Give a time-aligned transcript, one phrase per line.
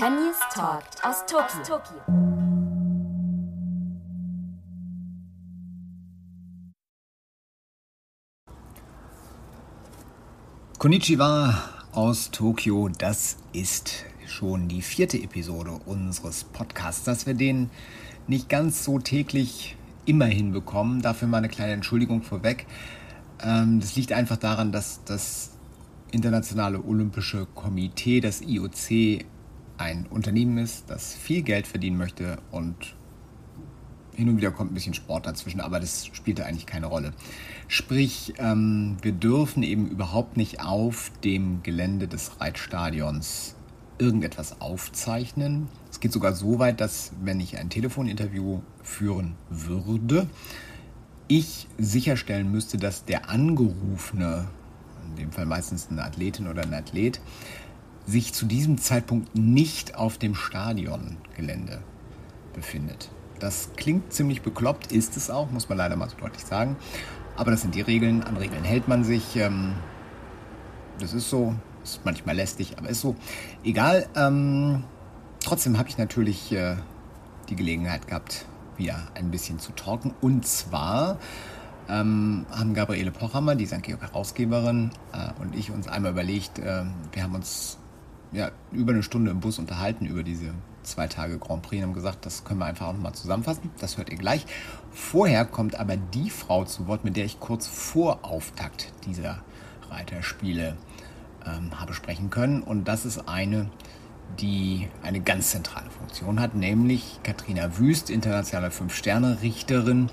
[0.00, 1.74] Tönnies Talk aus Tokio.
[10.78, 11.54] Konnichiwa
[11.92, 12.88] aus Tokio.
[12.88, 17.68] Das ist schon die vierte Episode unseres Podcasts, dass wir den
[18.26, 19.76] nicht ganz so täglich
[20.06, 21.02] immer hinbekommen.
[21.02, 22.66] Dafür mal eine kleine Entschuldigung vorweg.
[23.42, 25.58] Ähm, das liegt einfach daran, dass das
[26.10, 29.26] Internationale Olympische Komitee, das IOC,
[29.80, 32.76] ein Unternehmen ist, das viel Geld verdienen möchte und
[34.14, 37.14] hin und wieder kommt ein bisschen Sport dazwischen, aber das spielt da eigentlich keine Rolle.
[37.68, 43.56] Sprich, ähm, wir dürfen eben überhaupt nicht auf dem Gelände des Reitstadions
[43.98, 45.68] irgendetwas aufzeichnen.
[45.90, 50.26] Es geht sogar so weit, dass wenn ich ein Telefoninterview führen würde,
[51.28, 54.48] ich sicherstellen müsste, dass der Angerufene,
[55.08, 57.20] in dem Fall meistens eine Athletin oder ein Athlet,
[58.06, 61.82] sich zu diesem Zeitpunkt nicht auf dem Stadiongelände
[62.54, 63.10] befindet.
[63.38, 66.76] Das klingt ziemlich bekloppt, ist es auch, muss man leider mal so deutlich sagen.
[67.36, 69.36] Aber das sind die Regeln, an Regeln hält man sich.
[69.36, 69.72] Ähm,
[70.98, 73.16] das ist so, ist manchmal lästig, aber ist so.
[73.64, 74.06] Egal.
[74.14, 74.84] Ähm,
[75.42, 76.76] trotzdem habe ich natürlich äh,
[77.48, 78.44] die Gelegenheit gehabt,
[78.76, 80.14] wieder ein bisschen zu talken.
[80.20, 81.18] Und zwar
[81.88, 83.82] ähm, haben Gabriele Pochhammer, die St.
[83.82, 87.78] Georg-Herausgeberin, äh, und ich uns einmal überlegt, äh, wir haben uns
[88.32, 91.94] ja, über eine Stunde im Bus unterhalten über diese zwei Tage Grand Prix und haben
[91.94, 93.70] gesagt, das können wir einfach auch nochmal zusammenfassen.
[93.80, 94.46] Das hört ihr gleich.
[94.92, 99.42] Vorher kommt aber die Frau zu Wort, mit der ich kurz vor Auftakt dieser
[99.90, 100.76] Reiterspiele
[101.46, 102.62] ähm, habe sprechen können.
[102.62, 103.70] Und das ist eine,
[104.40, 110.10] die eine ganz zentrale Funktion hat, nämlich Katrina Wüst, internationale Fünf-Sterne-Richterin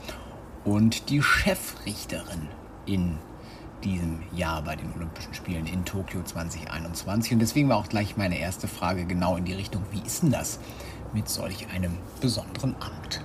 [0.66, 2.50] und die Chefrichterin
[2.86, 3.18] in
[3.88, 7.34] diesem Jahr bei den Olympischen Spielen in Tokio 2021.
[7.34, 10.32] Und deswegen war auch gleich meine erste Frage genau in die Richtung, wie ist denn
[10.32, 10.60] das
[11.14, 13.24] mit solch einem besonderen Amt?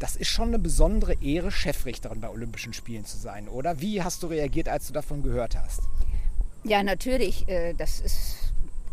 [0.00, 3.80] Das ist schon eine besondere Ehre, Chefrichterin bei Olympischen Spielen zu sein, oder?
[3.80, 5.82] Wie hast du reagiert, als du davon gehört hast?
[6.64, 7.46] Ja, natürlich.
[7.48, 8.43] Äh, das ist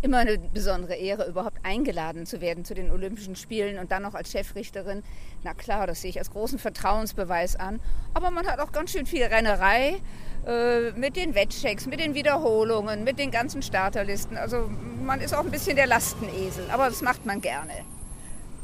[0.01, 4.15] immer eine besondere Ehre, überhaupt eingeladen zu werden zu den Olympischen Spielen und dann noch
[4.15, 5.03] als Chefrichterin.
[5.43, 7.79] Na klar, das sehe ich als großen Vertrauensbeweis an.
[8.13, 9.99] Aber man hat auch ganz schön viel Rennerei
[10.47, 14.37] äh, mit den Wettchecks, mit den Wiederholungen, mit den ganzen Starterlisten.
[14.37, 14.69] Also
[15.03, 17.73] man ist auch ein bisschen der Lastenesel, aber das macht man gerne.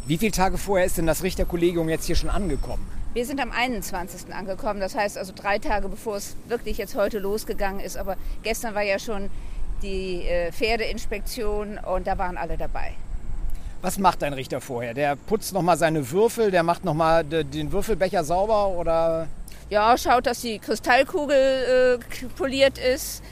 [0.08, 2.88] Wie viele Tage vorher ist denn das Richterkollegium jetzt hier schon angekommen?
[3.14, 4.34] Wir sind am 21.
[4.34, 7.98] angekommen, das heißt also drei Tage bevor es wirklich jetzt heute losgegangen ist.
[7.98, 9.30] Aber gestern war ja schon
[9.82, 12.94] die äh, Pferdeinspektion und da waren alle dabei.
[13.82, 14.94] Was macht ein Richter vorher?
[14.94, 19.28] Der putzt nochmal seine Würfel, der macht nochmal den Würfelbecher sauber oder?
[19.70, 23.24] Ja, schaut, dass die Kristallkugel äh, poliert ist.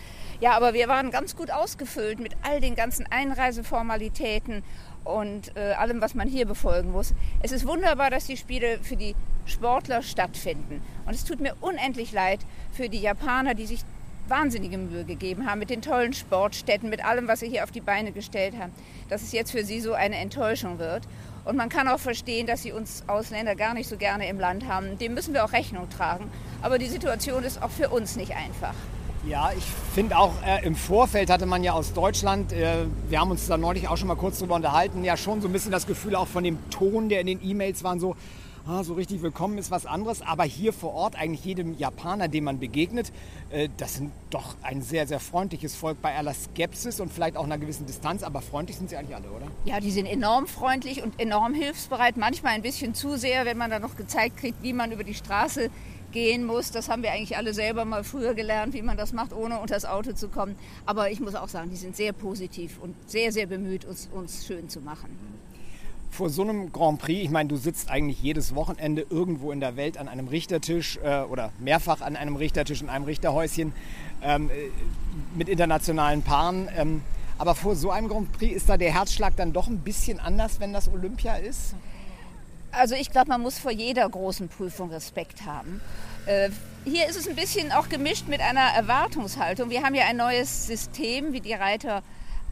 [0.41, 4.63] Ja, aber wir waren ganz gut ausgefüllt mit all den ganzen Einreiseformalitäten
[5.05, 7.13] und äh, allem, was man hier befolgen muss.
[7.41, 10.81] Es ist wunderbar, dass die Spiele für die Sportler stattfinden.
[11.05, 12.39] Und es tut mir unendlich leid
[12.73, 13.81] für die Japaner, die sich
[14.27, 17.81] wahnsinnige Mühe gegeben haben mit den tollen Sportstätten, mit allem, was sie hier auf die
[17.81, 18.71] Beine gestellt haben,
[19.09, 21.03] dass es jetzt für sie so eine Enttäuschung wird.
[21.45, 24.67] Und man kann auch verstehen, dass sie uns Ausländer gar nicht so gerne im Land
[24.67, 24.97] haben.
[24.97, 26.31] Dem müssen wir auch Rechnung tragen.
[26.63, 28.73] Aber die Situation ist auch für uns nicht einfach.
[29.27, 29.63] Ja, ich
[29.95, 33.57] finde auch äh, im Vorfeld hatte man ja aus Deutschland, äh, wir haben uns da
[33.57, 36.27] neulich auch schon mal kurz drüber unterhalten, ja schon so ein bisschen das Gefühl auch
[36.27, 38.15] von dem Ton, der in den E-Mails waren, so,
[38.67, 40.21] ah, so richtig willkommen ist was anderes.
[40.21, 43.11] Aber hier vor Ort, eigentlich jedem Japaner, dem man begegnet,
[43.49, 47.43] äh, das sind doch ein sehr, sehr freundliches Volk bei aller Skepsis und vielleicht auch
[47.43, 48.23] einer gewissen Distanz.
[48.23, 49.47] Aber freundlich sind sie eigentlich alle, oder?
[49.65, 52.17] Ja, die sind enorm freundlich und enorm hilfsbereit.
[52.17, 55.13] Manchmal ein bisschen zu sehr, wenn man dann noch gezeigt kriegt, wie man über die
[55.13, 55.69] Straße
[56.11, 56.71] gehen muss.
[56.71, 59.75] Das haben wir eigentlich alle selber mal früher gelernt, wie man das macht, ohne unter
[59.75, 60.55] das Auto zu kommen.
[60.85, 64.45] Aber ich muss auch sagen, die sind sehr positiv und sehr, sehr bemüht, uns, uns
[64.45, 65.34] schön zu machen
[66.15, 69.75] vor so einem Grand Prix, ich meine, du sitzt eigentlich jedes Wochenende irgendwo in der
[69.75, 73.73] Welt an einem Richtertisch äh, oder mehrfach an einem Richtertisch in einem Richterhäuschen
[74.23, 74.53] ähm, äh,
[75.35, 76.69] mit internationalen Paaren.
[76.75, 77.01] Ähm,
[77.37, 80.61] aber vor so einem Grand Prix ist da der Herzschlag dann doch ein bisschen anders,
[80.61, 81.75] wenn das Olympia ist?
[82.71, 85.81] Also ich glaube, man muss vor jeder großen Prüfung Respekt haben.
[86.25, 86.49] Äh,
[86.85, 89.69] hier ist es ein bisschen auch gemischt mit einer Erwartungshaltung.
[89.69, 92.03] Wir haben ja ein neues System, wie die Reiter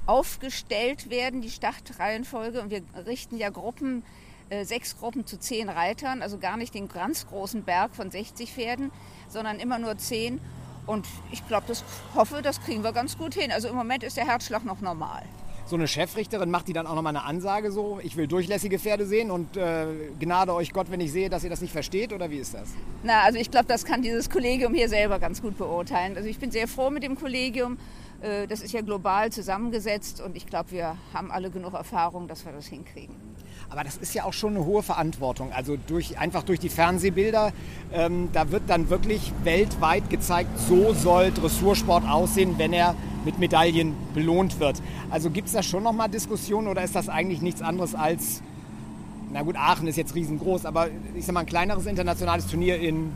[0.06, 2.62] aufgestellt werden, die Startreihenfolge.
[2.62, 4.04] Und wir richten ja Gruppen,
[4.50, 8.52] äh, sechs Gruppen zu zehn Reitern, also gar nicht den ganz großen Berg von 60
[8.52, 8.92] Pferden,
[9.30, 10.40] sondern immer nur zehn.
[10.86, 11.84] Und ich glaube, das
[12.14, 13.52] hoffe, das kriegen wir ganz gut hin.
[13.52, 15.24] Also im Moment ist der Herzschlag noch normal.
[15.66, 19.06] So eine Chefrichterin macht die dann auch nochmal eine Ansage so, ich will durchlässige Pferde
[19.06, 19.86] sehen und äh,
[20.20, 22.68] gnade euch Gott, wenn ich sehe, dass ihr das nicht versteht oder wie ist das?
[23.04, 26.18] Na, also ich glaube, das kann dieses Kollegium hier selber ganz gut beurteilen.
[26.18, 27.78] Also ich bin sehr froh mit dem Kollegium
[28.48, 32.54] das ist ja global zusammengesetzt und ich glaube, wir haben alle genug Erfahrung, dass wir
[32.54, 33.16] das hinkriegen.
[33.70, 35.52] Aber das ist ja auch schon eine hohe Verantwortung.
[35.52, 37.52] Also durch, einfach durch die Fernsehbilder,
[37.92, 43.96] ähm, da wird dann wirklich weltweit gezeigt, so soll Dressursport aussehen, wenn er mit Medaillen
[44.14, 44.82] belohnt wird.
[45.10, 48.44] Also gibt es da schon nochmal Diskussionen oder ist das eigentlich nichts anderes als,
[49.32, 53.12] na gut, Aachen ist jetzt riesengroß, aber ich sag mal ein kleineres internationales Turnier in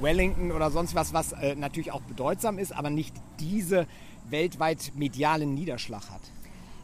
[0.00, 3.86] Wellington oder sonst was, was äh, natürlich auch bedeutsam ist, aber nicht diese
[4.30, 6.20] weltweit medialen Niederschlag hat?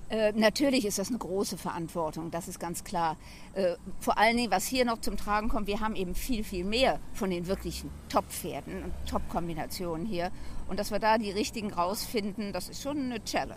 [0.09, 3.17] Äh, natürlich ist das eine große Verantwortung, das ist ganz klar.
[3.55, 6.65] Äh, vor allen Dingen, was hier noch zum Tragen kommt, wir haben eben viel, viel
[6.65, 10.31] mehr von den wirklichen Top-Pferden und Top-Kombinationen hier.
[10.69, 13.57] Und dass wir da die richtigen rausfinden, das ist schon eine Challenge.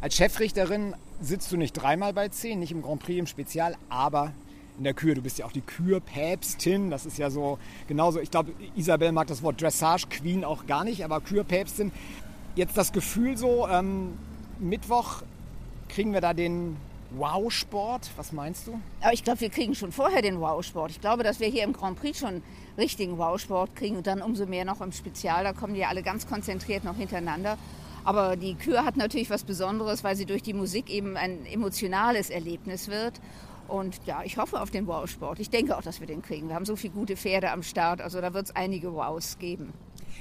[0.00, 4.32] Als Chefrichterin sitzt du nicht dreimal bei zehn, nicht im Grand Prix im Spezial, aber
[4.76, 5.14] in der Kür.
[5.14, 6.90] Du bist ja auch die Kürpäpstin.
[6.90, 8.20] Das ist ja so genauso.
[8.20, 11.92] Ich glaube, Isabel mag das Wort Dressage Queen auch gar nicht, aber Kürpäpstin.
[12.56, 14.16] Jetzt das Gefühl so, ähm,
[14.60, 15.22] Mittwoch
[15.88, 16.76] kriegen wir da den
[17.10, 18.10] Wow-Sport.
[18.16, 18.80] Was meinst du?
[19.00, 20.92] Aber ich glaube, wir kriegen schon vorher den Wow-Sport.
[20.92, 22.42] Ich glaube, dass wir hier im Grand Prix schon
[22.78, 25.42] richtigen Wow-Sport kriegen und dann umso mehr noch im Spezial.
[25.42, 27.58] Da kommen die alle ganz konzentriert noch hintereinander.
[28.04, 32.30] Aber die Kür hat natürlich was Besonderes, weil sie durch die Musik eben ein emotionales
[32.30, 33.20] Erlebnis wird.
[33.66, 35.40] Und ja, ich hoffe auf den Wow-Sport.
[35.40, 36.48] Ich denke auch, dass wir den kriegen.
[36.48, 39.72] Wir haben so viele gute Pferde am Start, also da wird es einige Wows geben.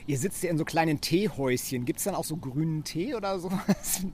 [0.06, 1.86] Ihr sitzt ja in so kleinen Teehäuschen.
[1.86, 4.06] Gibt es dann auch so grünen Tee oder sowas?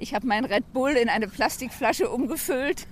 [0.00, 2.86] Ich habe meinen Red Bull in eine Plastikflasche umgefüllt,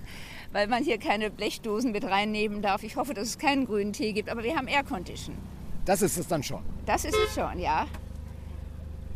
[0.51, 2.83] weil man hier keine Blechdosen mit reinnehmen darf.
[2.83, 5.37] Ich hoffe, dass es keinen grünen Tee gibt, aber wir haben Aircondition.
[5.85, 6.61] Das ist es dann schon.
[6.85, 7.87] Das ist es schon, ja.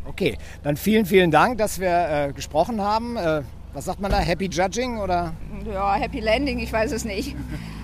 [0.06, 3.18] Okay, dann vielen, vielen Dank, dass wir äh, gesprochen haben.
[3.18, 3.44] Äh,
[3.74, 4.20] was sagt man da?
[4.20, 5.34] Happy Judging oder?
[5.66, 7.36] Ja, Happy Landing, ich weiß es nicht.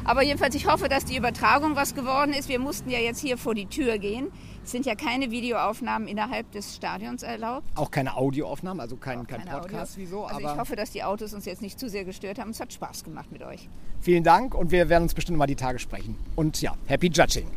[0.07, 2.47] Aber jedenfalls, ich hoffe, dass die Übertragung was geworden ist.
[2.47, 4.31] Wir mussten ja jetzt hier vor die Tür gehen.
[4.63, 7.67] Es sind ja keine Videoaufnahmen innerhalb des Stadions erlaubt.
[7.75, 10.05] Auch keine Audioaufnahmen, also kein, kein Podcast, Audio.
[10.05, 10.23] wieso?
[10.23, 12.51] Also ich hoffe, dass die Autos uns jetzt nicht zu sehr gestört haben.
[12.51, 13.67] Es hat Spaß gemacht mit euch.
[13.99, 16.15] Vielen Dank und wir werden uns bestimmt mal die Tage sprechen.
[16.37, 17.47] Und ja, Happy Judging.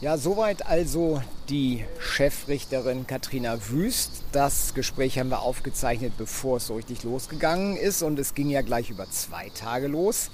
[0.00, 1.20] Ja, soweit also
[1.50, 4.22] die Chefrichterin Katrina Wüst.
[4.32, 8.00] Das Gespräch haben wir aufgezeichnet, bevor es so richtig losgegangen ist.
[8.00, 10.30] Und es ging ja gleich über zwei Tage los.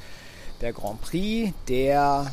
[0.61, 2.31] Der Grand Prix, der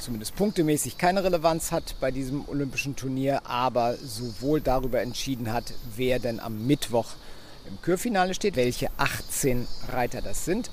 [0.00, 6.18] zumindest punktemäßig keine Relevanz hat bei diesem olympischen Turnier, aber sowohl darüber entschieden hat, wer
[6.18, 7.10] denn am Mittwoch
[7.68, 10.72] im Kürfinale steht, welche 18 Reiter das sind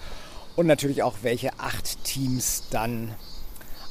[0.55, 3.13] und natürlich auch welche acht Teams dann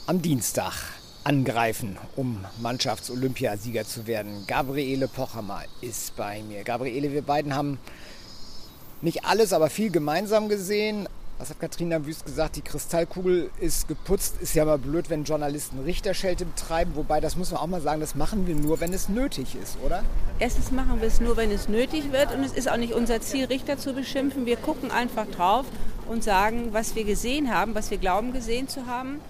[0.08, 0.97] am Dienstag
[1.28, 4.44] angreifen, um Mannschafts-Olympiasieger zu werden.
[4.46, 6.64] Gabriele Pochamer ist bei mir.
[6.64, 7.78] Gabriele, wir beiden haben
[9.02, 11.06] nicht alles, aber viel gemeinsam gesehen.
[11.38, 12.56] Was hat Katrina Wüst gesagt?
[12.56, 14.40] Die Kristallkugel ist geputzt.
[14.40, 16.92] Ist ja mal blöd, wenn Journalisten Richterschelte betreiben.
[16.94, 19.76] Wobei, das muss man auch mal sagen, das machen wir nur, wenn es nötig ist,
[19.84, 20.02] oder?
[20.38, 22.34] Erstens machen wir es nur, wenn es nötig wird.
[22.34, 24.46] Und es ist auch nicht unser Ziel, Richter zu beschimpfen.
[24.46, 25.66] Wir gucken einfach drauf
[26.08, 29.20] und sagen, was wir gesehen haben, was wir glauben gesehen zu haben.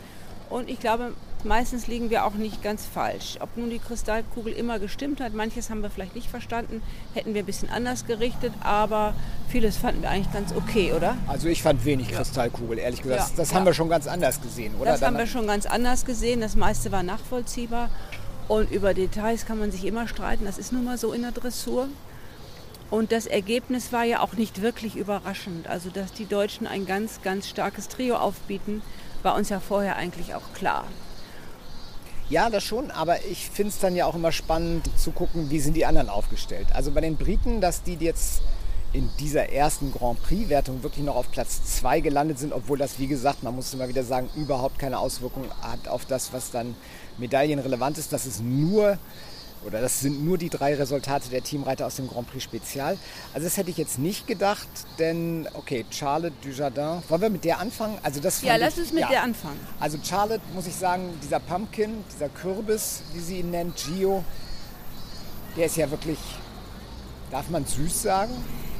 [0.49, 1.13] Und ich glaube,
[1.45, 3.37] Meistens liegen wir auch nicht ganz falsch.
[3.41, 6.83] Ob nun die Kristallkugel immer gestimmt hat, manches haben wir vielleicht nicht verstanden,
[7.15, 9.15] hätten wir ein bisschen anders gerichtet, aber
[9.49, 11.17] vieles fanden wir eigentlich ganz okay, oder?
[11.29, 13.31] Also ich fand wenig Kristallkugel, ehrlich gesagt.
[13.31, 13.57] Ja, das, ja.
[13.57, 14.93] haben wir schon ganz anders gesehen, oder?
[14.93, 16.41] Das Dann haben wir schon ganz anders gesehen.
[16.41, 17.91] Das meiste war nachvollziehbar.
[18.49, 20.45] Und über Details kann man sich immer streiten.
[20.45, 21.89] Das ist nun mal so in der Dressur.
[22.91, 25.69] Und das Ergebnis war ja auch nicht wirklich überraschend.
[25.69, 28.83] Also, dass die Deutschen ein ganz, ganz starkes Trio aufbieten,
[29.23, 30.85] war uns ja vorher eigentlich auch klar.
[32.31, 35.61] Ja, das schon, aber ich finde es dann ja auch immer spannend zu gucken, wie
[35.61, 36.67] sind die anderen aufgestellt.
[36.75, 38.43] Also bei den Briten, dass die jetzt
[38.93, 43.07] in dieser ersten Grand Prix-Wertung wirklich noch auf Platz 2 gelandet sind, obwohl das, wie
[43.07, 46.75] gesagt, man muss immer wieder sagen, überhaupt keine Auswirkung hat auf das, was dann
[47.17, 48.13] medaillenrelevant ist.
[48.13, 48.99] Das ist nur
[49.65, 52.97] oder das sind nur die drei Resultate der Teamreiter aus dem Grand Prix Spezial.
[53.35, 57.03] Also das hätte ich jetzt nicht gedacht, denn okay, Charlotte Dujardin.
[57.09, 57.99] Wollen wir mit der anfangen?
[58.03, 59.09] Also das ja, lass uns mit ja.
[59.09, 59.59] der anfangen.
[59.81, 64.25] Also Charlotte, muss ich sagen, dieser Pumpkin, dieser Kürbis, wie sie ihn nennt, Gio,
[65.57, 66.19] der ist ja wirklich,
[67.31, 68.33] darf man süß sagen?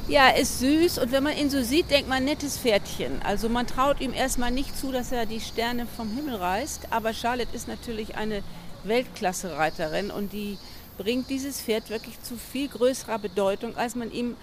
[0.07, 3.21] Ja, ist süß und wenn man ihn so sieht, denkt man nettes Pferdchen.
[3.23, 7.13] Also man traut ihm erstmal nicht zu, dass er die Sterne vom Himmel reißt, aber
[7.13, 8.41] Charlotte ist natürlich eine
[8.83, 10.57] Weltklasse-Reiterin und die
[10.97, 14.35] bringt dieses Pferd wirklich zu viel größerer Bedeutung, als man ihm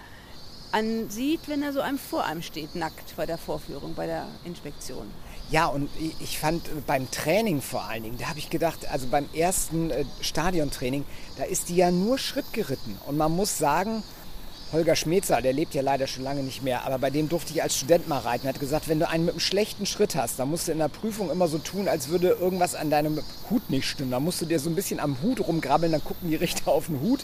[0.71, 5.09] ansieht, wenn er so einem vor einem steht, nackt bei der Vorführung, bei der Inspektion.
[5.49, 5.89] Ja, und
[6.19, 10.03] ich fand beim Training vor allen Dingen, da habe ich gedacht, also beim ersten äh,
[10.19, 11.05] Stadiontraining,
[11.37, 12.97] da ist die ja nur Schritt geritten.
[13.05, 14.03] Und man muss sagen,
[14.73, 17.63] Holger Schmetzer, der lebt ja leider schon lange nicht mehr, aber bei dem durfte ich
[17.63, 18.47] als Student mal reiten.
[18.47, 20.79] Er hat gesagt, wenn du einen mit einem schlechten Schritt hast, dann musst du in
[20.79, 24.11] der Prüfung immer so tun, als würde irgendwas an deinem Hut nicht stimmen.
[24.11, 26.87] Da musst du dir so ein bisschen am Hut rumgrabbeln, dann gucken die Richter auf
[26.87, 27.21] den Hut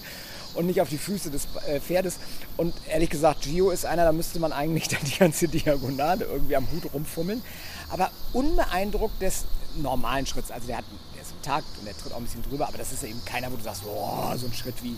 [0.53, 2.17] und nicht auf die Füße des äh, Pferdes.
[2.55, 6.55] Und ehrlich gesagt, Gio ist einer, da müsste man eigentlich dann die ganze Diagonale irgendwie
[6.55, 7.41] am Hut rumfummeln.
[7.89, 9.45] Aber unbeeindruckt des
[9.75, 10.49] normalen Schritts.
[10.49, 10.85] Also der, hat,
[11.15, 13.23] der ist im Takt und der tritt auch ein bisschen drüber, aber das ist eben
[13.25, 14.95] keiner, wo du sagst, oh, so ein Schritt wie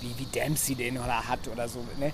[0.00, 1.80] wie, wie Dempsey den oder hat oder so.
[1.98, 2.12] Ne?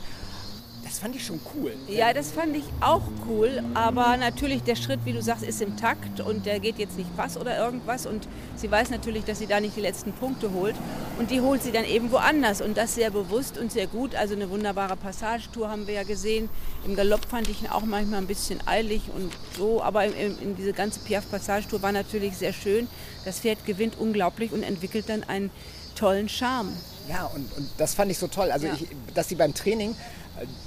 [0.84, 1.72] Das fand ich schon cool.
[1.88, 5.76] Ja, das fand ich auch cool, aber natürlich der Schritt, wie du sagst, ist im
[5.76, 9.46] Takt und der geht jetzt nicht Pass oder irgendwas und sie weiß natürlich, dass sie
[9.46, 10.74] da nicht die letzten Punkte holt
[11.20, 14.16] und die holt sie dann eben woanders und das sehr bewusst und sehr gut.
[14.16, 16.48] Also eine wunderbare Passagetour haben wir ja gesehen.
[16.84, 20.56] Im Galopp fand ich ihn auch manchmal ein bisschen eilig und so, aber in, in
[20.56, 22.88] diese ganze Piaf-Passagetour war natürlich sehr schön.
[23.24, 25.50] Das Pferd gewinnt unglaublich und entwickelt dann einen
[25.94, 26.72] tollen Charme.
[27.08, 28.50] Ja, und, und das fand ich so toll.
[28.50, 28.74] Also, ja.
[28.74, 29.94] ich, dass sie beim Training,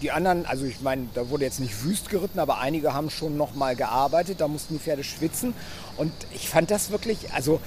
[0.01, 3.35] die anderen, also ich meine, da wurde jetzt nicht wüst geritten, aber einige haben schon
[3.35, 5.53] noch mal gearbeitet, da mussten die Pferde schwitzen.
[5.97, 7.59] Und ich fand das wirklich, also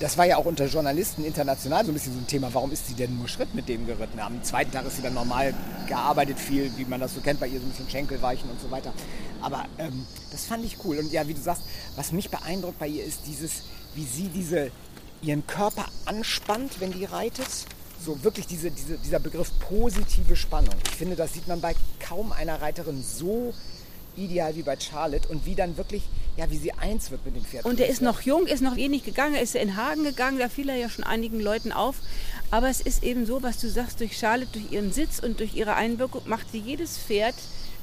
[0.00, 2.50] das war ja auch unter Journalisten international so ein bisschen so ein Thema.
[2.52, 4.20] Warum ist sie denn nur Schritt mit dem geritten?
[4.20, 5.54] Am zweiten Tag ist sie dann normal
[5.88, 8.70] gearbeitet, viel, wie man das so kennt, bei ihr so ein bisschen Schenkelweichen und so
[8.70, 8.92] weiter.
[9.40, 10.98] Aber ähm, das fand ich cool.
[10.98, 11.62] Und ja, wie du sagst,
[11.96, 13.62] was mich beeindruckt bei ihr ist dieses,
[13.94, 14.70] wie sie diese,
[15.22, 17.48] ihren Körper anspannt, wenn die reitet
[18.04, 20.74] so wirklich diese, diese, dieser Begriff positive Spannung.
[20.84, 23.54] Ich finde, das sieht man bei kaum einer Reiterin so
[24.16, 26.02] ideal wie bei Charlotte und wie dann wirklich,
[26.36, 27.64] ja, wie sie eins wird mit dem Pferd.
[27.64, 30.48] Und er ist noch jung, ist noch wenig gegangen, er ist in Hagen gegangen, da
[30.48, 31.96] fiel er ja schon einigen Leuten auf.
[32.50, 35.54] Aber es ist eben so, was du sagst, durch Charlotte, durch ihren Sitz und durch
[35.54, 37.34] ihre Einwirkung macht sie jedes Pferd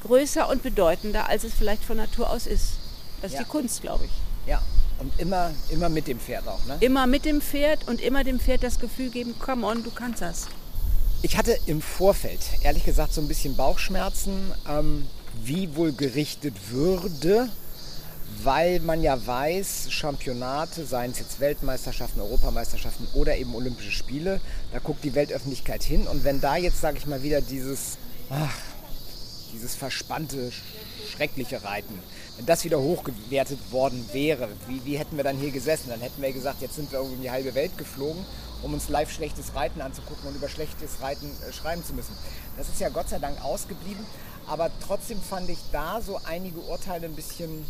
[0.04, 2.74] größer und bedeutender, als es vielleicht von Natur aus ist.
[3.22, 3.44] Das ist ja.
[3.44, 4.12] die Kunst, glaube ich.
[4.48, 4.62] Ja,
[5.00, 6.78] und immer, immer mit dem Pferd auch, ne?
[6.80, 10.22] Immer mit dem Pferd und immer dem Pferd das Gefühl geben, come on, du kannst
[10.22, 10.48] das.
[11.22, 15.08] Ich hatte im Vorfeld, ehrlich gesagt, so ein bisschen Bauchschmerzen, ähm,
[15.44, 17.50] wie wohl gerichtet würde,
[18.44, 24.40] weil man ja weiß, Championate, seien es jetzt Weltmeisterschaften, Europameisterschaften oder eben Olympische Spiele,
[24.72, 26.08] da guckt die Weltöffentlichkeit hin.
[26.08, 27.98] Und wenn da jetzt, sage ich mal, wieder dieses,
[28.30, 28.54] ach,
[29.56, 30.52] dieses verspannte,
[31.12, 32.00] schreckliche Reiten
[32.38, 35.90] wenn das wieder hochgewertet worden wäre, wie, wie hätten wir dann hier gesessen?
[35.90, 38.26] Dann hätten wir gesagt, jetzt sind wir irgendwie in die halbe Welt geflogen,
[38.62, 42.16] um uns live schlechtes Reiten anzugucken und über schlechtes Reiten äh, schreiben zu müssen.
[42.58, 44.06] Das ist ja Gott sei Dank ausgeblieben,
[44.48, 47.66] aber trotzdem fand ich da so einige Urteile ein bisschen,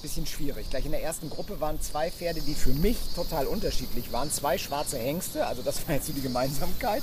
[0.00, 0.70] bisschen schwierig.
[0.70, 4.30] Gleich in der ersten Gruppe waren zwei Pferde, die für mich total unterschiedlich waren.
[4.30, 7.02] Zwei schwarze Hengste, also das war jetzt so die Gemeinsamkeit.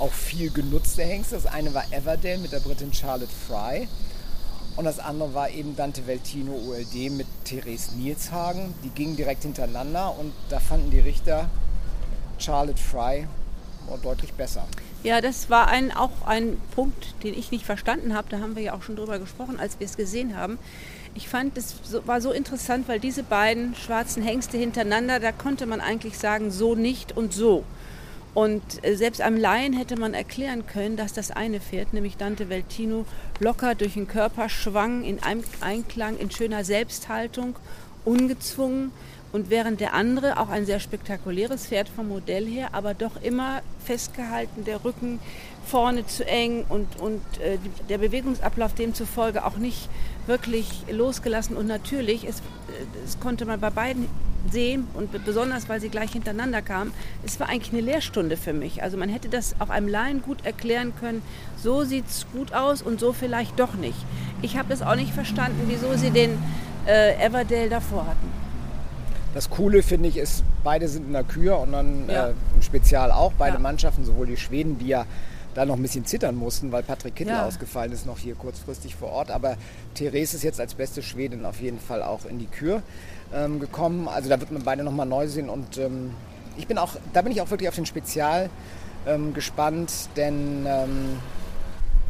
[0.00, 1.36] Auch viel genutzte Hengste.
[1.36, 3.86] Das eine war Everdale mit der Britin Charlotte Fry.
[4.76, 8.74] Und das andere war eben Dante Veltino ULD mit Therese Nielshagen.
[8.82, 11.48] Die gingen direkt hintereinander und da fanden die Richter
[12.38, 13.26] Charlotte Fry
[14.02, 14.66] deutlich besser.
[15.02, 18.28] Ja, das war ein, auch ein Punkt, den ich nicht verstanden habe.
[18.30, 20.58] Da haben wir ja auch schon drüber gesprochen, als wir es gesehen haben.
[21.14, 21.74] Ich fand, es
[22.06, 26.74] war so interessant, weil diese beiden schwarzen Hengste hintereinander, da konnte man eigentlich sagen, so
[26.74, 27.64] nicht und so.
[28.32, 32.48] Und äh, selbst am Laien hätte man erklären können, dass das eine Pferd, nämlich Dante
[32.48, 33.04] Veltino,
[33.40, 35.18] locker durch den Körper schwang, in
[35.60, 37.56] Einklang, in schöner Selbsthaltung,
[38.04, 38.92] ungezwungen.
[39.32, 43.62] Und während der andere, auch ein sehr spektakuläres Pferd vom Modell her, aber doch immer
[43.84, 45.20] festgehalten, der Rücken
[45.64, 47.58] vorne zu eng und, und äh,
[47.88, 49.88] der Bewegungsablauf demzufolge auch nicht
[50.26, 52.24] wirklich losgelassen und natürlich.
[52.24, 52.42] Es,
[53.04, 54.08] das äh, konnte man bei beiden
[54.50, 56.92] sehen und besonders, weil sie gleich hintereinander kamen,
[57.24, 58.82] es war eigentlich eine Lehrstunde für mich.
[58.82, 61.22] Also man hätte das auch einem Laien gut erklären können,
[61.56, 63.98] so sieht es gut aus und so vielleicht doch nicht.
[64.42, 66.38] Ich habe es auch nicht verstanden, wieso sie den
[66.86, 68.32] äh, Everdale davor hatten.
[69.34, 72.28] Das Coole finde ich ist, beide sind in der Kür und dann ja.
[72.28, 73.60] äh, im Spezial auch beide ja.
[73.60, 75.06] Mannschaften, sowohl die Schweden, die ja
[75.54, 77.46] da noch ein bisschen zittern mussten, weil Patrick Kittel ja.
[77.46, 79.30] ausgefallen ist, noch hier kurzfristig vor Ort.
[79.30, 79.56] Aber
[79.94, 82.82] Therese ist jetzt als beste Schwedin auf jeden Fall auch in die Kür
[83.34, 84.08] ähm, gekommen.
[84.08, 86.12] Also da wird man beide nochmal neu sehen und ähm,
[86.56, 88.50] ich bin auch, da bin ich auch wirklich auf den Spezial
[89.06, 91.18] ähm, gespannt, denn ähm,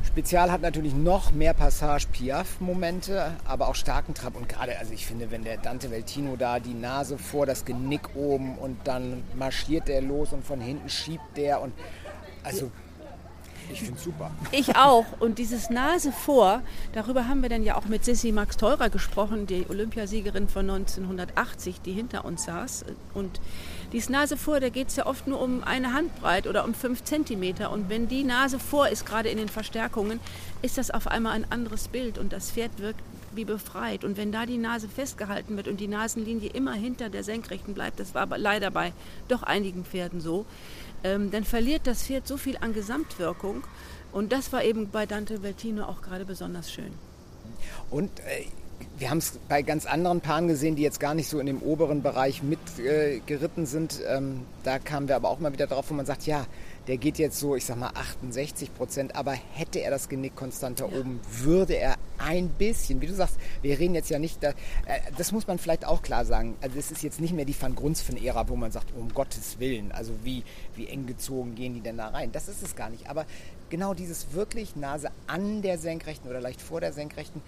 [0.07, 4.35] Spezial hat natürlich noch mehr Passage-Piaf-Momente, aber auch starken Trab.
[4.35, 8.17] Und gerade, also ich finde, wenn der Dante Veltino da die Nase vor das Genick
[8.17, 11.73] oben und dann marschiert der los und von hinten schiebt der und
[12.43, 12.73] also
[13.73, 14.31] ich finde super.
[14.53, 15.07] Ich auch.
[15.19, 16.63] Und dieses Nase vor,
[16.93, 21.81] darüber haben wir dann ja auch mit Sissy Max Teurer gesprochen, die Olympiasiegerin von 1980,
[21.81, 22.85] die hinter uns saß.
[23.15, 23.41] Und
[23.93, 27.05] dieses Nase vor, da geht es ja oft nur um eine Handbreit oder um fünf
[27.05, 27.71] Zentimeter.
[27.71, 30.21] Und wenn die Nase vor ist, gerade in den Verstärkungen,
[30.63, 32.19] ist das auf einmal ein anderes Bild.
[32.19, 33.01] Und das Pferd wirkt
[33.33, 34.05] wie befreit.
[34.05, 38.01] Und wenn da die Nase festgehalten wird und die Nasenlinie immer hinter der Senkrechten bleibt,
[38.01, 38.93] das war leider bei
[39.29, 40.47] doch einigen Pferden so,
[41.05, 43.65] ähm, dann verliert das Pferd so viel an Gesamtwirkung.
[44.13, 46.93] Und das war eben bei Dante Veltino auch gerade besonders schön.
[47.91, 48.47] Und äh,
[48.99, 51.63] wir haben es bei ganz anderen Paaren gesehen, die jetzt gar nicht so in dem
[51.63, 54.01] oberen Bereich mitgeritten äh, sind.
[54.07, 56.47] Ähm, da kamen wir aber auch mal wieder drauf, wo man sagt, ja,
[56.87, 60.81] der geht jetzt so, ich sag mal 68 Prozent, aber hätte er das Genick konstant
[60.81, 60.99] da ja.
[60.99, 65.01] oben, würde er ein bisschen, wie du sagst, wir reden jetzt ja nicht, da, äh,
[65.17, 67.75] das muss man vielleicht auch klar sagen, also es ist jetzt nicht mehr die Van
[67.75, 70.43] Grunsven-Ära, wo man sagt, um Gottes Willen, also wie,
[70.75, 73.27] wie eng gezogen gehen die denn da rein, das ist es gar nicht, aber
[73.71, 77.41] genau dieses wirklich Nase an der Senkrechten oder leicht vor der Senkrechten,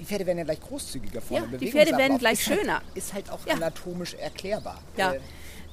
[0.00, 1.48] die Pferde werden ja gleich großzügiger vorne.
[1.52, 2.74] Ja, die Pferde werden gleich ist schöner.
[2.74, 3.54] Halt, ist halt auch ja.
[3.54, 4.80] anatomisch erklärbar.
[4.96, 5.12] Ja.
[5.12, 5.20] Äh,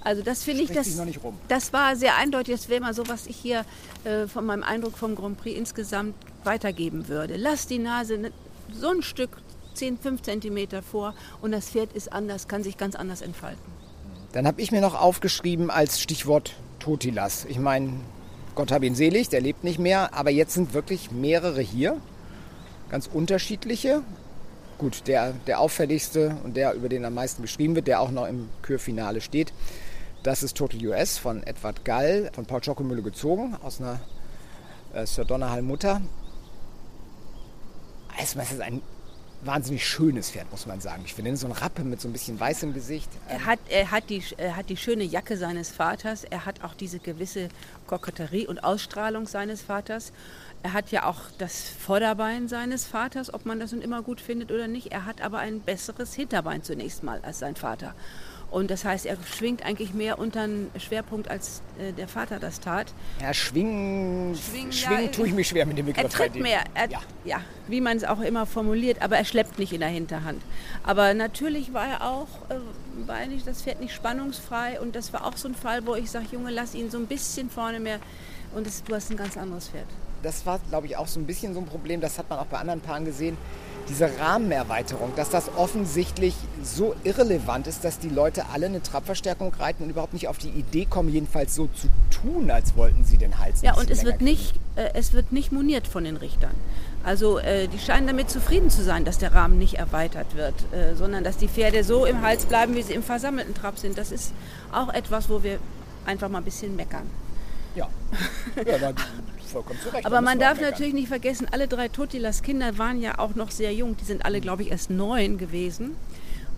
[0.01, 1.01] also das finde ich, das,
[1.47, 2.55] das war sehr eindeutig.
[2.55, 3.65] Das wäre mal so, was ich hier
[4.03, 7.37] äh, von meinem Eindruck vom Grand Prix insgesamt weitergeben würde.
[7.37, 8.31] Lass die Nase ne,
[8.71, 9.37] so ein Stück
[9.73, 13.63] 10, 5 Zentimeter vor und das Pferd ist anders, kann sich ganz anders entfalten.
[14.33, 17.45] Dann habe ich mir noch aufgeschrieben als Stichwort Totilas.
[17.45, 17.93] Ich meine,
[18.55, 22.01] Gott hab ihn selig, der lebt nicht mehr, aber jetzt sind wirklich mehrere hier
[22.89, 24.03] ganz unterschiedliche.
[24.77, 28.27] Gut, der, der auffälligste und der, über den am meisten geschrieben wird, der auch noch
[28.27, 29.53] im Kürfinale steht,
[30.23, 33.99] das ist Total US von Edward Gall, von Paul Schockemühle gezogen, aus einer
[34.93, 36.01] äh, Sir Donnerhall Mutter.
[38.21, 38.81] Es ist ein
[39.41, 41.03] wahnsinnig schönes Pferd, muss man sagen.
[41.05, 43.09] Ich finde, so ein Rappe mit so ein bisschen weißem Gesicht.
[43.27, 46.73] Er hat, er, hat die, er hat die schöne Jacke seines Vaters, er hat auch
[46.73, 47.49] diese gewisse
[47.85, 50.11] Koketterie und Ausstrahlung seines Vaters.
[50.63, 54.51] Er hat ja auch das Vorderbein seines Vaters, ob man das nun immer gut findet
[54.51, 54.91] oder nicht.
[54.91, 57.93] Er hat aber ein besseres Hinterbein zunächst mal als sein Vater.
[58.49, 62.61] Und das heißt, er schwingt eigentlich mehr unter einen Schwerpunkt, als äh, der Vater das
[62.61, 62.93] tat.
[63.21, 66.03] Ja, schwingen, schwingen, schwingen ja, tue ich mich schwer mit dem Begriff.
[66.05, 67.01] Er tritt mehr, er, ja.
[67.25, 67.41] ja.
[67.67, 70.41] wie man es auch immer formuliert, aber er schleppt nicht in der Hinterhand.
[70.83, 72.55] Aber natürlich war er auch, äh,
[73.05, 76.09] war nicht, das Pferd nicht spannungsfrei und das war auch so ein Fall, wo ich
[76.09, 77.99] sage, Junge, lass ihn so ein bisschen vorne mehr
[78.55, 79.87] und das, du hast ein ganz anderes Pferd
[80.23, 82.47] das war, glaube ich, auch so ein bisschen so ein Problem, das hat man auch
[82.47, 83.37] bei anderen Paaren gesehen,
[83.89, 89.83] diese Rahmenerweiterung, dass das offensichtlich so irrelevant ist, dass die Leute alle eine Trabverstärkung reiten
[89.83, 93.39] und überhaupt nicht auf die Idee kommen, jedenfalls so zu tun, als wollten sie den
[93.39, 93.61] Hals.
[93.61, 96.53] Ja, und es wird, nicht, äh, es wird nicht moniert von den Richtern.
[97.03, 100.95] Also äh, die scheinen damit zufrieden zu sein, dass der Rahmen nicht erweitert wird, äh,
[100.95, 103.97] sondern dass die Pferde so im Hals bleiben, wie sie im versammelten Trab sind.
[103.97, 104.33] Das ist
[104.71, 105.59] auch etwas, wo wir
[106.05, 107.09] einfach mal ein bisschen meckern.
[107.75, 107.87] Ja,
[108.65, 108.91] ja
[109.47, 110.05] vollkommen zu Recht.
[110.05, 113.73] Aber man darf natürlich nicht vergessen, alle drei Totilas Kinder waren ja auch noch sehr
[113.73, 113.97] jung.
[113.97, 115.95] Die sind alle, glaube ich, erst neun gewesen.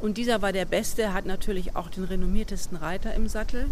[0.02, 3.70] Und dieser war der Beste, hat natürlich auch den renommiertesten Reiter im Sattel.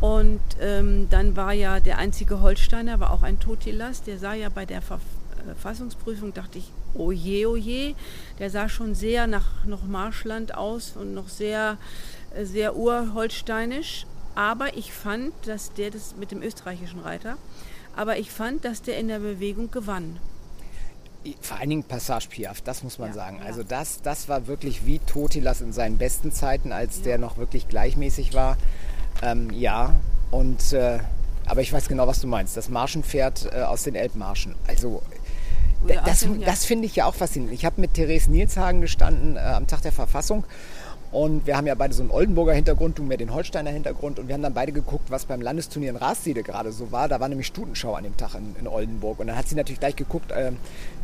[0.00, 4.02] Und ähm, dann war ja der einzige Holsteiner, war auch ein Totilas.
[4.02, 7.94] Der sah ja bei der Verfassungsprüfung, dachte ich, oh je, oh je.
[8.38, 11.76] Der sah schon sehr nach noch Marschland aus und noch sehr,
[12.34, 14.06] äh, sehr urholsteinisch.
[14.34, 17.36] Aber ich fand, dass der das mit dem österreichischen Reiter,
[17.96, 20.18] aber ich fand, dass der in der Bewegung gewann.
[21.40, 23.38] Vor allen Dingen Passage Piaf, das muss man ja, sagen.
[23.40, 23.46] Ja.
[23.46, 27.04] Also das, das war wirklich wie Totilas in seinen besten Zeiten, als ja.
[27.04, 28.56] der noch wirklich gleichmäßig war.
[29.22, 29.94] Ähm, ja,
[30.30, 30.98] und äh,
[31.46, 32.56] aber ich weiß genau, was du meinst.
[32.56, 34.54] Das Marschenpferd äh, aus den Elbmarschen.
[34.66, 35.02] Also
[36.04, 37.54] das, das finde ich ja auch faszinierend.
[37.54, 40.44] Ich habe mit Therese Nilshagen gestanden äh, am Tag der Verfassung
[41.12, 44.18] und wir haben ja beide so einen Oldenburger Hintergrund, du mehr den Holsteiner Hintergrund.
[44.18, 47.06] Und wir haben dann beide geguckt, was beim Landesturnier in Raassiede gerade so war.
[47.06, 49.20] Da war nämlich Stutenschau an dem Tag in, in Oldenburg.
[49.20, 50.52] Und dann hat sie natürlich gleich geguckt, äh,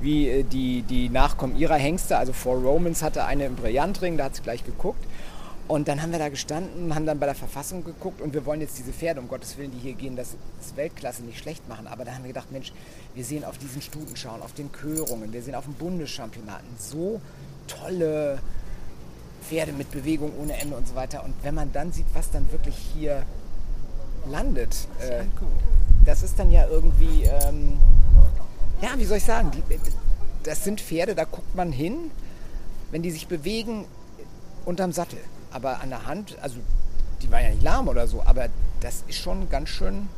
[0.01, 4.37] wie die, die Nachkommen ihrer Hengste, also Four Romans hatte eine im Brillantring, da hat
[4.37, 5.05] sie gleich geguckt.
[5.67, 8.63] Und dann haben wir da gestanden, haben dann bei der Verfassung geguckt und wir wollen
[8.63, 11.87] jetzt diese Pferde, um Gottes Willen, die hier gehen, das, das Weltklasse nicht schlecht machen.
[11.87, 12.73] Aber da haben wir gedacht, Mensch,
[13.15, 17.21] wir sehen auf diesen Stutenschauen, auf den Körungen, wir sehen auf den Bundeschampionaten so
[17.67, 18.39] tolle
[19.49, 21.25] Pferde mit Bewegung ohne Ende und so weiter.
[21.25, 23.23] Und wenn man dann sieht, was dann wirklich hier
[24.27, 25.25] landet, äh,
[26.05, 27.79] das ist dann ja irgendwie, ähm,
[28.83, 29.63] ja, wie soll ich sagen, die,
[30.43, 32.11] das sind Pferde, da guckt man hin,
[32.91, 33.87] wenn die sich bewegen
[34.65, 35.19] unterm Sattel.
[35.51, 36.57] Aber an der Hand, also
[37.23, 38.49] die waren ja nicht lahm oder so, aber
[38.81, 40.09] das ist schon ganz schön,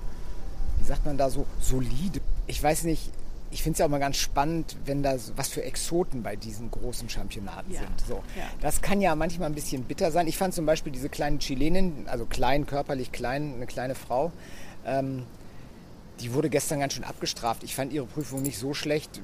[0.78, 2.20] wie sagt man da so, solide.
[2.46, 3.10] Ich weiß nicht,
[3.50, 6.70] ich finde es ja auch mal ganz spannend, wenn da was für Exoten bei diesen
[6.70, 7.80] großen Championaten ja.
[7.80, 8.00] sind.
[8.06, 8.22] So.
[8.36, 8.44] Ja.
[8.60, 10.28] Das kann ja manchmal ein bisschen bitter sein.
[10.28, 14.30] Ich fand zum Beispiel diese kleine Chilenin, also klein, körperlich klein, eine kleine Frau,
[14.86, 15.24] ähm,
[16.20, 17.64] die wurde gestern ganz schön abgestraft.
[17.64, 19.20] Ich fand ihre Prüfung nicht so schlecht.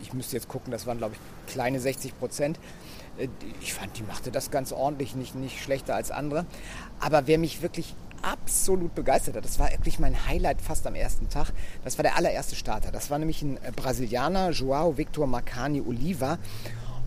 [0.00, 2.58] Ich müsste jetzt gucken, das waren glaube ich kleine 60 Prozent.
[3.18, 3.28] Äh,
[3.60, 6.46] ich fand, die machte das ganz ordentlich, nicht, nicht schlechter als andere.
[6.98, 9.44] Aber wer mich wirklich absolut begeistert hat.
[9.44, 11.52] Das war wirklich mein Highlight fast am ersten Tag.
[11.84, 12.90] Das war der allererste Starter.
[12.90, 16.38] Das war nämlich ein äh, Brasilianer, Joao Victor Marcani Oliva.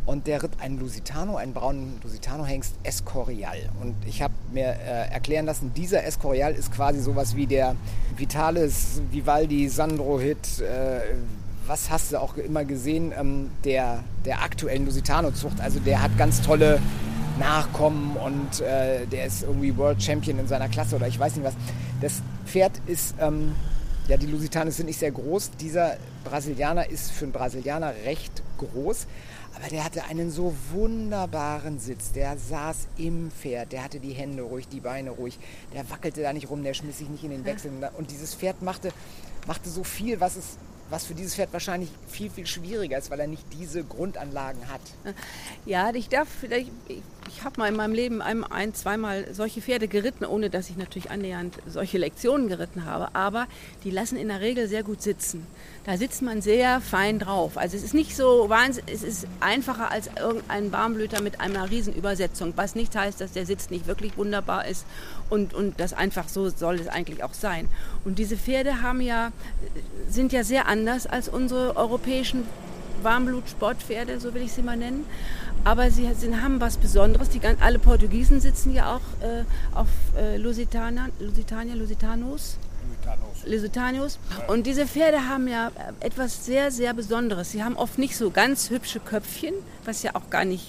[0.05, 3.69] Und der ritt einen Lusitano, einen braunen Lusitano-Hengst Escorial.
[3.81, 7.77] Und ich habe mir äh, erklären lassen, dieser Escorial ist quasi sowas wie der
[8.17, 10.59] Vitalis Vivaldi Sandro-Hit.
[10.59, 11.15] Äh,
[11.65, 15.61] was hast du auch immer gesehen, ähm, der, der aktuellen Lusitano-Zucht.
[15.61, 16.81] Also der hat ganz tolle
[17.39, 21.45] Nachkommen und äh, der ist irgendwie World Champion in seiner Klasse oder ich weiß nicht
[21.45, 21.55] was.
[22.01, 23.55] Das Pferd ist, ähm,
[24.07, 25.51] ja, die Lusitanes sind nicht sehr groß.
[25.59, 29.07] Dieser Brasilianer ist für einen Brasilianer recht groß.
[29.55, 32.11] Aber der hatte einen so wunderbaren Sitz.
[32.11, 35.39] Der saß im Pferd, der hatte die Hände ruhig, die Beine ruhig.
[35.73, 37.71] Der wackelte da nicht rum, der schmiss sich nicht in den Wechsel.
[37.97, 38.89] Und dieses Pferd machte,
[39.47, 40.57] machte so viel, was es
[40.89, 44.81] was für dieses Pferd wahrscheinlich viel, viel schwieriger ist, weil er nicht diese Grundanlagen hat.
[45.65, 49.61] Ja, ich darf vielleicht, ich, ich habe mal in meinem Leben ein, ein, zweimal solche
[49.61, 53.47] Pferde geritten, ohne dass ich natürlich annähernd solche Lektionen geritten habe, aber
[53.83, 55.47] die lassen in der Regel sehr gut sitzen.
[55.85, 57.57] Da sitzt man sehr fein drauf.
[57.57, 62.53] Also es ist nicht so wahnsinnig, es ist einfacher als irgendein Warmblüter mit einer Riesenübersetzung,
[62.55, 64.85] was nicht heißt, dass der Sitz nicht wirklich wunderbar ist
[65.29, 67.67] und, und das einfach so soll es eigentlich auch sein.
[68.05, 69.33] Und diese Pferde haben ja,
[70.07, 72.45] sind ja sehr anders als unsere europäischen
[73.01, 75.05] Warmblut-Sportpferde, so will ich sie mal nennen.
[75.65, 77.27] Aber sie sind, haben was Besonderes.
[77.29, 79.43] Die, alle Portugiesen sitzen ja auch äh,
[79.75, 82.57] auf äh, Lusitania, Lusitania, Lusitanos.
[83.45, 84.19] Lusitanos.
[84.47, 87.51] Und diese Pferde haben ja etwas sehr, sehr Besonderes.
[87.51, 89.53] Sie haben oft nicht so ganz hübsche Köpfchen,
[89.85, 90.67] was ja auch gar nicht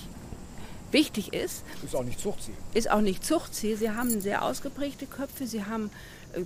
[0.91, 1.65] wichtig ist.
[1.85, 2.55] Ist auch nicht Zuchtziel.
[2.73, 3.77] Ist auch nicht Zuchtziel.
[3.77, 5.47] Sie haben sehr ausgeprägte Köpfe.
[5.47, 5.91] Sie haben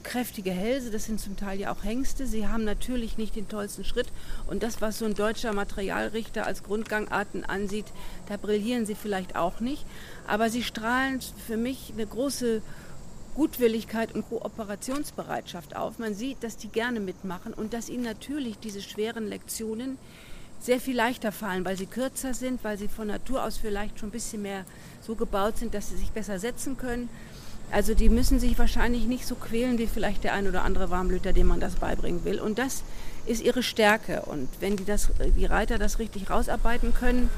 [0.02, 2.26] kräftige Hälse, das sind zum Teil ja auch Hengste.
[2.26, 4.08] Sie haben natürlich nicht den tollsten Schritt.
[4.46, 7.86] Und das, was so ein deutscher Materialrichter als Grundgangarten ansieht,
[8.28, 9.84] da brillieren sie vielleicht auch nicht.
[10.26, 12.62] Aber sie strahlen für mich eine große
[13.38, 16.00] Gutwilligkeit und Kooperationsbereitschaft auf.
[16.00, 19.96] Man sieht, dass die gerne mitmachen und dass ihnen natürlich diese schweren Lektionen
[20.58, 24.08] sehr viel leichter fallen, weil sie kürzer sind, weil sie von Natur aus vielleicht schon
[24.08, 24.64] ein bisschen mehr
[25.00, 27.08] so gebaut sind, dass sie sich besser setzen können.
[27.70, 31.32] Also die müssen sich wahrscheinlich nicht so quälen wie vielleicht der ein oder andere Warmblüter,
[31.32, 32.40] dem man das beibringen will.
[32.40, 32.82] Und das
[33.24, 34.22] ist ihre Stärke.
[34.22, 37.30] Und wenn die, das, die Reiter das richtig rausarbeiten können,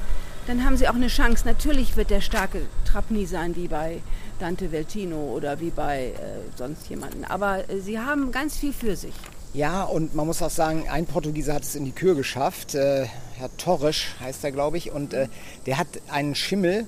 [0.47, 1.45] dann haben sie auch eine Chance.
[1.45, 4.01] Natürlich wird der starke Trab nie sein wie bei
[4.41, 6.13] Dante Veltino oder wie bei äh,
[6.57, 7.25] sonst jemanden.
[7.25, 9.15] Aber äh, sie haben ganz viel für sich.
[9.53, 12.75] Ja, und man muss auch sagen, ein Portugieser hat es in die Kür geschafft.
[12.75, 14.93] Äh, Herr Torres heißt er, glaube ich.
[14.93, 15.29] Und äh,
[15.67, 16.87] der hat einen Schimmel,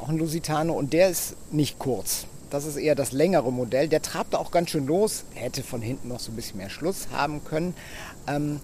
[0.00, 2.26] auch ein Lusitano, und der ist nicht kurz.
[2.50, 3.88] Das ist eher das längere Modell.
[3.88, 5.24] Der trabte auch ganz schön los.
[5.34, 7.74] Hätte von hinten noch so ein bisschen mehr Schluss haben können.
[8.26, 8.60] Ähm,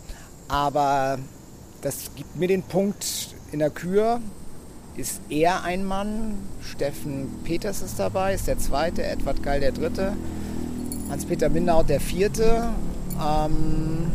[0.48, 1.18] aber
[1.82, 4.20] das gibt mir den Punkt in der Kür.
[4.96, 6.38] Ist er ein Mann?
[6.62, 9.02] Steffen Peters ist dabei, ist der zweite.
[9.02, 10.16] Edward Geil der dritte.
[11.10, 12.70] Hans-Peter Mindaut der vierte.
[13.14, 14.10] Ähm,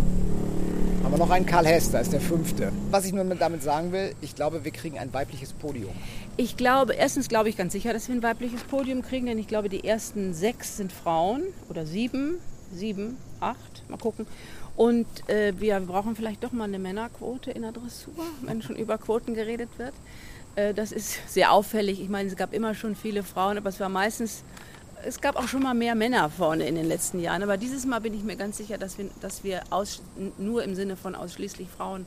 [1.04, 2.72] haben wir noch einen Karl Hester, ist der fünfte.
[2.92, 5.92] Was ich nur damit sagen will, ich glaube, wir kriegen ein weibliches Podium.
[6.38, 9.48] Ich glaube, erstens glaube ich ganz sicher, dass wir ein weibliches Podium kriegen, denn ich
[9.48, 12.38] glaube, die ersten sechs sind Frauen oder sieben,
[12.74, 14.28] sieben, acht, mal gucken.
[14.78, 18.14] Und äh, wir brauchen vielleicht doch mal eine Männerquote in der Dressur,
[18.44, 19.94] wenn schon über Quoten geredet wird.
[20.56, 22.02] Äh, das ist sehr auffällig.
[22.02, 24.44] Ich meine, es gab immer schon viele Frauen, aber es war meistens,
[25.06, 27.44] es gab auch schon mal mehr Männer vorne in den letzten Jahren.
[27.44, 30.02] Aber dieses Mal bin ich mir ganz sicher, dass wir, dass wir aus,
[30.38, 32.06] nur im Sinne von ausschließlich Frauen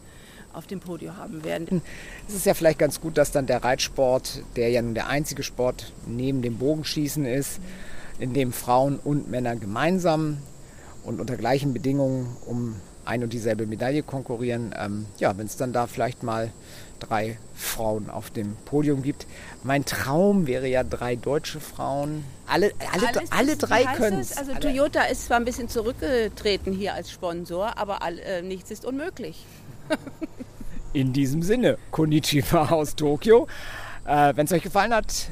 [0.52, 1.82] auf dem Podium haben werden.
[2.28, 5.42] Es ist ja vielleicht ganz gut, dass dann der Reitsport, der ja nun der einzige
[5.42, 7.60] Sport neben dem Bogenschießen ist,
[8.18, 10.38] in dem Frauen und Männer gemeinsam
[11.04, 14.74] und unter gleichen Bedingungen um ein und dieselbe Medaille konkurrieren.
[14.78, 16.52] Ähm, ja, wenn es dann da vielleicht mal
[17.02, 19.26] drei Frauen auf dem Podium gibt.
[19.62, 22.24] Mein Traum wäre ja drei deutsche Frauen.
[22.46, 24.36] Alle, alle, Alles, alle drei können es.
[24.36, 28.84] Also Toyota ist zwar ein bisschen zurückgetreten hier als Sponsor, aber all, äh, nichts ist
[28.84, 29.44] unmöglich.
[30.92, 33.46] In diesem Sinne, Konnichiwa aus Tokio.
[34.04, 35.28] Äh, Wenn es euch gefallen hat,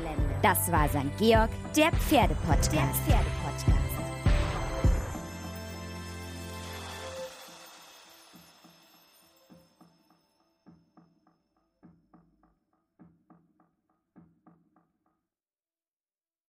[0.41, 1.17] Das war St.
[1.17, 2.73] Georg, der Pferdepodcast.
[2.73, 3.88] Der Pferdepodcast.